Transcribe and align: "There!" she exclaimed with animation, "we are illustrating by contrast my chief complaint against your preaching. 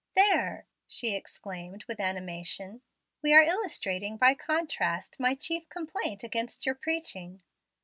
"There!" 0.15 0.65
she 0.87 1.13
exclaimed 1.15 1.83
with 1.85 1.99
animation, 1.99 2.81
"we 3.21 3.35
are 3.35 3.43
illustrating 3.43 4.17
by 4.17 4.33
contrast 4.33 5.19
my 5.19 5.35
chief 5.35 5.69
complaint 5.69 6.23
against 6.23 6.65
your 6.65 6.73
preaching. 6.73 7.43